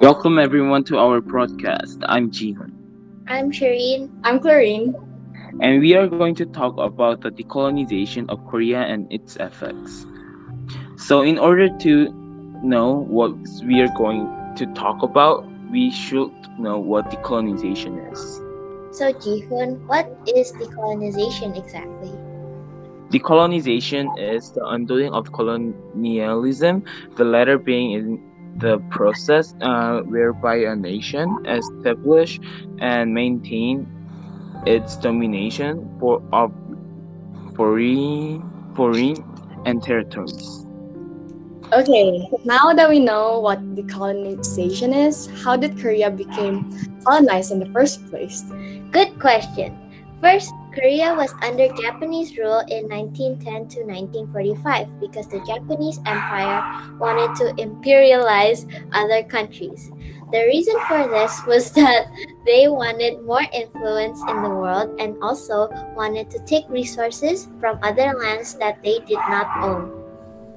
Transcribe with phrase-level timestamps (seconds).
[0.00, 2.00] Welcome everyone to our broadcast.
[2.04, 2.72] I'm Jihoon.
[3.26, 4.10] I'm Sherin.
[4.22, 4.92] I'm Clarine.
[5.62, 10.04] And we are going to talk about the decolonization of Korea and its effects.
[10.96, 12.12] So, in order to
[12.62, 13.32] know what
[13.64, 18.20] we are going to talk about, we should know what decolonization is.
[18.92, 22.12] So, Jihoon, what is decolonization exactly?
[23.10, 26.84] Decolonization is the undoing of colonialism,
[27.16, 32.38] the latter being in the process uh, whereby a nation establish
[32.78, 33.86] and maintain
[34.66, 36.52] its domination for of
[37.56, 38.42] foreign
[38.74, 39.16] foreign
[39.66, 40.66] and territories.
[41.72, 46.70] Okay, now that we know what decolonization is, how did Korea become
[47.04, 48.44] colonized in the first place?
[48.92, 49.83] Good question.
[50.24, 53.44] First, Korea was under Japanese rule in 1910
[53.76, 53.84] to
[54.32, 56.64] 1945 because the Japanese Empire
[56.96, 58.64] wanted to imperialize
[58.96, 59.92] other countries.
[60.32, 62.08] The reason for this was that
[62.48, 68.16] they wanted more influence in the world and also wanted to take resources from other
[68.16, 69.92] lands that they did not own.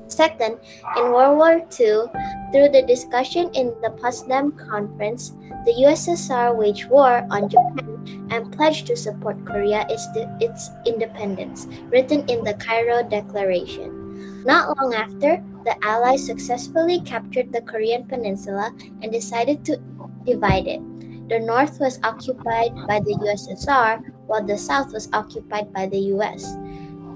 [0.08, 0.64] Second,
[0.96, 2.08] in World War II,
[2.56, 5.36] through the discussion in the Potsdam Conference,
[5.68, 7.97] the USSR waged war on Japan
[8.30, 10.08] and pledged to support Korea its,
[10.40, 14.44] its independence, written in the Cairo Declaration.
[14.46, 19.78] Not long after, the Allies successfully captured the Korean peninsula and decided to
[20.26, 20.82] divide it.
[21.30, 26.56] The north was occupied by the USSR, while the south was occupied by the US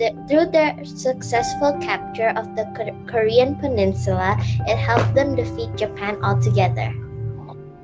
[0.01, 2.65] the, through their successful capture of the
[3.05, 6.89] Korean peninsula, it helped them defeat Japan altogether.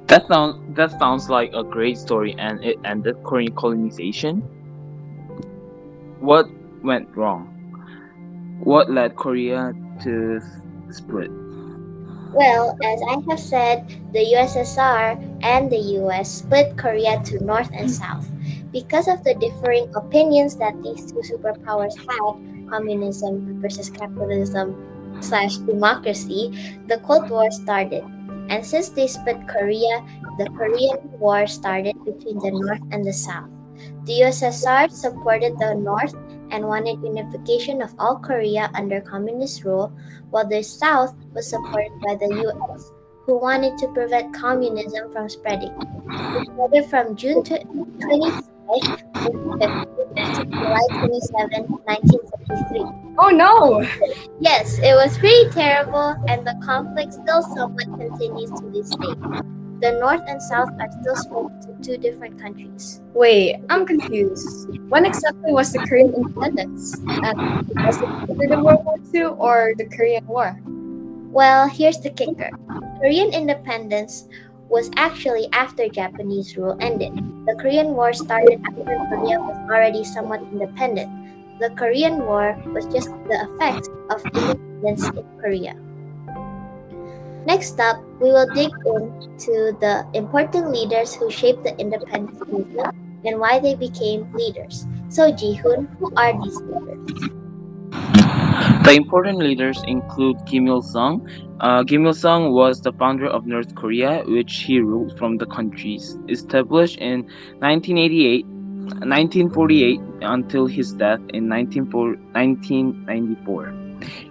[0.07, 4.39] That sounds that sounds like a great story, and it ended Korean colonization.
[6.19, 6.47] What
[6.81, 7.51] went wrong?
[8.63, 9.73] What led Korea
[10.03, 10.39] to
[10.91, 11.29] split?
[12.31, 17.89] Well, as I have said, the USSR and the US split Korea to North and
[17.89, 18.27] South.
[18.71, 24.75] Because of the differing opinions that these two superpowers had, communism versus capitalism
[25.19, 26.51] slash democracy,
[26.87, 28.03] the Cold War started.
[28.49, 30.05] And since they split Korea,
[30.37, 33.49] the Korean War started between the North and the South.
[34.05, 36.15] The USSR supported the North
[36.51, 39.91] and wanted unification of all Korea under communist rule,
[40.29, 42.91] while the South was supported by the US,
[43.25, 45.75] who wanted to prevent communism from spreading.
[46.45, 47.67] Together from June 20
[50.35, 53.15] July 27, 1943.
[53.19, 53.81] Oh no!
[54.39, 59.15] Yes, it was pretty terrible, and the conflict still somewhat continues to this day.
[59.79, 63.01] The North and South are still split into two different countries.
[63.13, 64.69] Wait, I'm confused.
[64.89, 66.97] When exactly was the Korean independence?
[67.05, 70.59] And was it after the World War II or the Korean War?
[71.29, 72.49] Well, here's the kicker
[72.97, 74.27] Korean independence
[74.69, 77.13] was actually after Japanese rule ended.
[77.47, 81.07] The Korean War started after Korea was already somewhat independent.
[81.63, 85.73] The Korean War was just the effect of independence in Korea.
[87.47, 92.91] Next up, we will dig into the important leaders who shaped the independence movement
[93.23, 94.85] and why they became leaders.
[95.07, 97.36] So, Jihoon, who are these leaders?
[98.17, 101.27] The important leaders include Kim Il sung.
[101.59, 105.45] Uh, Kim Il sung was the founder of North Korea, which he ruled from the
[105.45, 107.23] countries established in
[107.59, 113.73] 1988, 1948 until his death in 1994.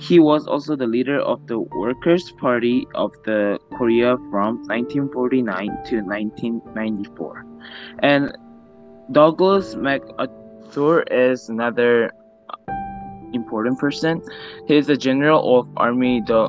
[0.00, 6.00] He was also the leader of the Workers' Party of the Korea from 1949 to
[6.00, 7.44] 1994.
[7.98, 8.34] And
[9.12, 12.12] Douglas MacArthur is another
[12.48, 12.72] uh,
[13.34, 14.22] important person.
[14.66, 16.22] He is the general of Army.
[16.26, 16.48] The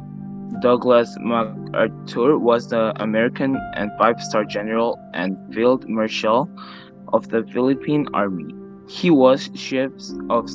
[0.62, 6.50] Douglas MacArthur was the American and five-star general and field marshal
[7.12, 8.56] of the Philippine Army.
[8.88, 9.92] He was chief
[10.30, 10.50] of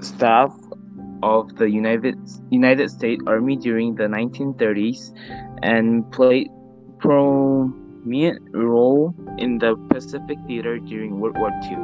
[0.00, 0.56] staff
[1.22, 2.18] of the United
[2.50, 5.14] United States Army during the 1930s
[5.62, 6.50] and played
[6.98, 11.78] prominent role in the Pacific Theater during World War II.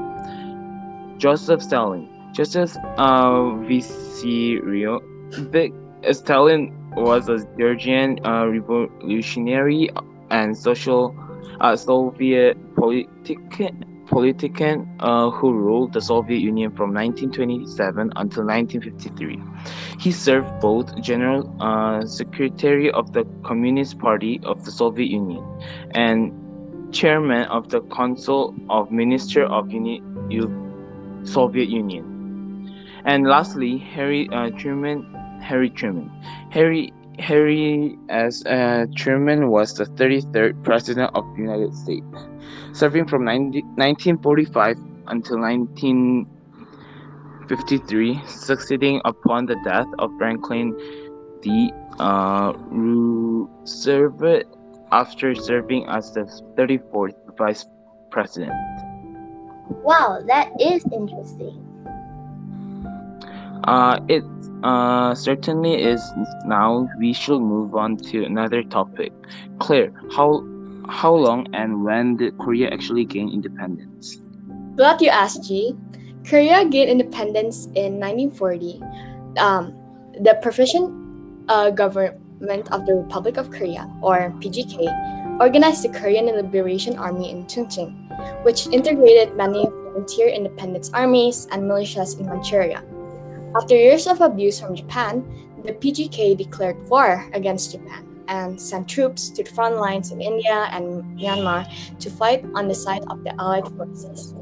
[1.19, 2.09] Joseph Stalin.
[2.33, 5.73] Joseph uh, Vissarionovich
[6.13, 9.91] Stalin was a Georgian uh, revolutionary
[10.31, 11.15] and social
[11.61, 13.39] uh, Soviet politic,
[14.07, 19.41] politician uh, who ruled the Soviet Union from 1927 until 1953.
[19.99, 25.45] He served both General uh, Secretary of the Communist Party of the Soviet Union
[25.95, 26.33] and
[26.93, 30.53] Chairman of the Council of Ministers of Uni- U-
[31.25, 32.05] Soviet Union.
[33.05, 35.07] And lastly, Harry uh, Truman.
[35.41, 36.11] Harry Truman.
[36.51, 42.07] Harry Harry as uh, Truman was the 33rd President of the United States,
[42.73, 44.79] serving from 90, 1945
[45.09, 50.77] until 1953, succeeding upon the death of Franklin
[51.43, 51.73] D.
[51.99, 54.45] Uh, Roosevelt
[54.93, 56.23] after serving as the
[56.57, 57.67] 34th Vice
[58.11, 58.53] President.
[59.83, 61.63] Wow, that is interesting.
[63.65, 64.23] Uh, it
[64.67, 66.03] uh, certainly is.
[66.45, 69.13] Now we should move on to another topic.
[69.63, 70.43] Claire, how
[70.91, 74.19] how long and when did Korea actually gain independence?
[74.75, 75.75] Glad you asked, G.
[76.27, 78.83] Korea gained independence in 1940.
[79.39, 79.75] Um,
[80.19, 80.91] the Provisional
[81.49, 84.83] uh, Government of the Republic of Korea, or PGK,
[85.39, 87.95] organized the Korean Liberation Army in Chongqing,
[88.43, 92.83] which integrated many volunteer independence armies and militias in Manchuria.
[93.55, 95.25] After years of abuse from Japan,
[95.65, 100.69] the PGK declared war against Japan and sent troops to the front lines in India
[100.73, 101.65] and Myanmar
[101.99, 104.35] to fight on the side of the Allied forces.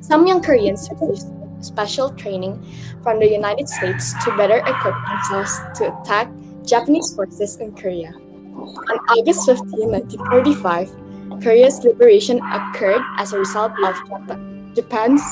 [0.00, 1.32] Some young Koreans received
[1.64, 2.60] special training
[3.02, 6.30] from the United States to better equip themselves to attack
[6.64, 8.12] Japanese forces in Korea.
[8.12, 13.96] On August 15, 1945, Korea's liberation occurred as a result of
[14.74, 15.22] Japan's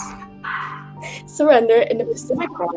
[1.27, 2.69] surrender in the Pacific War,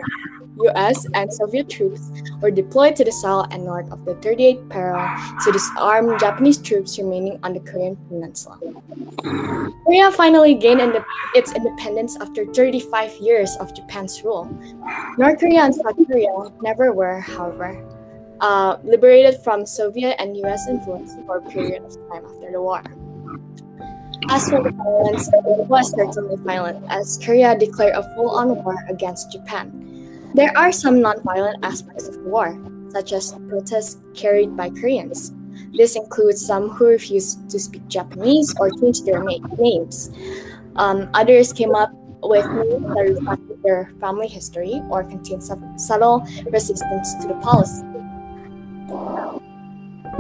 [0.63, 2.11] US and Soviet troops
[2.41, 5.09] were deployed to the south and north of the 38th parallel
[5.43, 8.59] to disarm Japanese troops remaining on the Korean peninsula.
[9.85, 10.81] Korea finally gained
[11.35, 14.45] its independence after 35 years of Japan's rule.
[15.17, 16.31] North Korea and South Korea
[16.61, 17.83] never were, however,
[18.41, 22.81] uh, liberated from Soviet and US influence for a period of time after the war.
[24.29, 29.31] As for the violence, it was certainly violent, as Korea declared a full-on war against
[29.31, 30.31] Japan.
[30.33, 32.57] There are some non-violent aspects of the war,
[32.89, 35.33] such as protests carried by Koreans.
[35.77, 40.11] This includes some who refused to speak Japanese or change their ma- names.
[40.75, 41.91] Um, others came up
[42.23, 47.83] with names that reflected their family history or contained subtle resistance to the policy.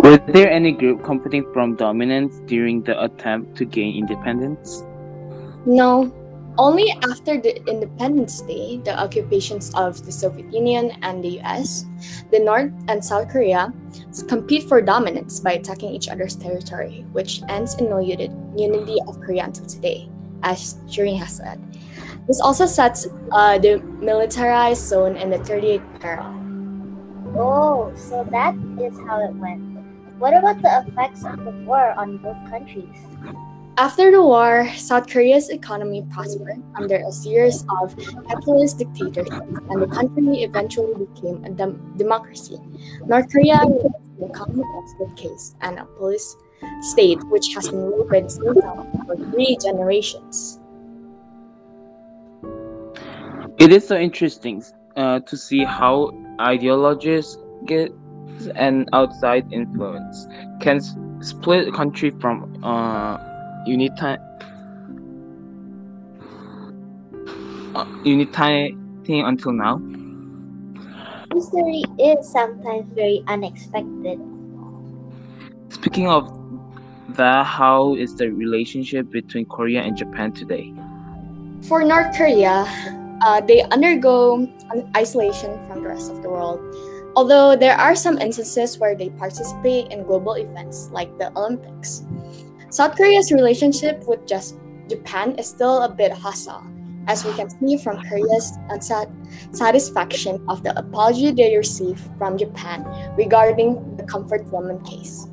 [0.05, 4.85] Were there any group competing from dominance during the attempt to gain independence?
[5.65, 6.13] No,
[6.59, 11.85] only after the Independence Day, the occupations of the Soviet Union and the US,
[12.29, 13.73] the North and South Korea
[14.27, 19.45] compete for dominance by attacking each other's territory, which ends in no unity of Korea
[19.45, 20.07] until today,
[20.43, 21.57] as Sherin has said.
[22.27, 26.37] This also sets uh, the militarized zone in the 38th parallel.
[27.41, 29.74] Oh, so that is how it went.
[30.17, 32.95] What about the effects of the war on both countries?
[33.77, 37.93] After the war, South Korea's economy prospered under a series of
[38.25, 42.57] capitalist dictatorships, and the country eventually became a dem- democracy.
[43.05, 43.83] North Korea remains
[44.17, 46.37] an economic basket case and a police
[46.79, 50.61] state which has been ruled by the same family for three generations.
[53.59, 54.63] It is so interesting
[54.95, 57.91] uh, to see how ideologies get
[58.55, 60.27] and outside influence
[60.61, 60.79] can
[61.21, 63.17] split a country from uh,
[63.67, 64.19] uniti-
[67.75, 69.81] uh, unitating until now.
[71.33, 74.19] History is sometimes very unexpected.
[75.69, 76.31] Speaking of
[77.09, 80.73] that, how is the relationship between Korea and Japan today?
[81.67, 82.65] For North Korea,
[83.21, 84.35] uh, they undergo
[84.71, 86.59] an isolation from the rest of the world.
[87.15, 92.03] Although there are some instances where they participate in global events like the Olympics.
[92.69, 94.57] South Korea's relationship with just
[94.89, 96.63] Japan is still a bit hostile,
[97.07, 102.83] as we can see from Korea's unsatisfaction of the apology they received from Japan
[103.15, 105.27] regarding the Comfort Woman case.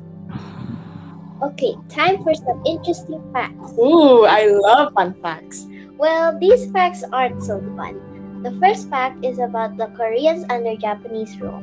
[1.43, 3.73] Okay, time for some interesting facts.
[3.77, 5.67] Ooh, I love fun facts.
[5.97, 7.99] Well, these facts aren't so fun.
[8.43, 11.61] The first fact is about the Koreans under Japanese rule.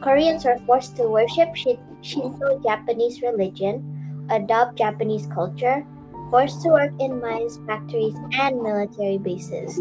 [0.00, 1.54] Koreans were forced to worship
[2.02, 5.84] Shinto Japanese religion, adopt Japanese culture,
[6.30, 9.80] forced to work in mines, factories, and military bases.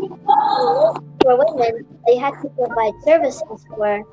[1.21, 4.03] For women, they had to provide services for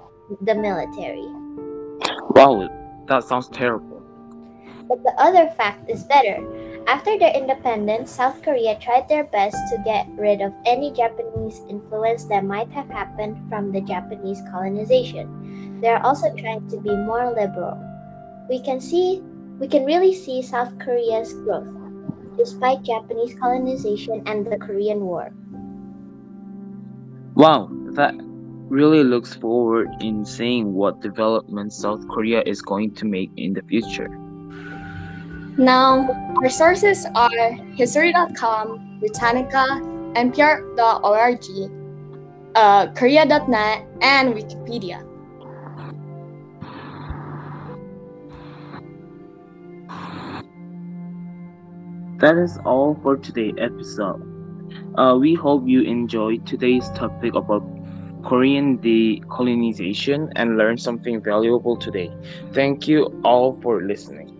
[0.42, 1.28] the military.
[2.30, 2.68] Wow,
[3.06, 4.02] that sounds terrible.
[4.88, 6.42] But the other fact is better.
[6.86, 12.24] After their independence, South Korea tried their best to get rid of any Japanese influence
[12.26, 15.80] that might have happened from the Japanese colonization.
[15.80, 17.80] They are also trying to be more liberal.
[18.50, 19.22] We can see
[19.58, 21.68] we can really see South Korea's growth
[22.36, 25.32] despite Japanese colonization and the Korean War.
[27.34, 28.14] Wow, that
[28.68, 33.62] really looks forward in seeing what developments South Korea is going to make in the
[33.62, 34.23] future.
[35.56, 36.10] Now,
[36.42, 39.64] our sources are History.com, Britannica,
[40.18, 41.44] NPR.org,
[42.56, 44.98] uh, Korea.net, and Wikipedia.
[52.18, 54.22] That is all for today's episode.
[54.96, 57.62] Uh, we hope you enjoyed today's topic about
[58.24, 62.10] Korean decolonization and learned something valuable today.
[62.52, 64.33] Thank you all for listening.